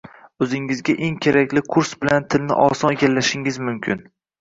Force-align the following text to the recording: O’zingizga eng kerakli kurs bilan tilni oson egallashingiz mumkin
O’zingizga 0.45 0.95
eng 1.09 1.19
kerakli 1.27 1.63
kurs 1.77 1.93
bilan 2.01 2.27
tilni 2.35 2.61
oson 2.67 2.99
egallashingiz 3.01 3.65
mumkin 3.71 4.07